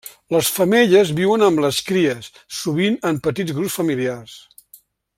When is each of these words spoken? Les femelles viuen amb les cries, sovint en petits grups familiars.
Les 0.35 0.47
femelles 0.53 1.11
viuen 1.19 1.45
amb 1.49 1.61
les 1.65 1.81
cries, 1.91 2.31
sovint 2.63 2.99
en 3.13 3.23
petits 3.29 3.55
grups 3.59 3.81
familiars. 3.83 4.39